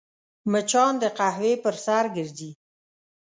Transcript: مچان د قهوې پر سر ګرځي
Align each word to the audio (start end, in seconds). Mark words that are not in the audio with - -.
مچان 0.51 0.93
د 0.99 1.03
قهوې 1.17 1.53
پر 1.63 1.75
سر 1.85 2.05
ګرځي 2.15 2.51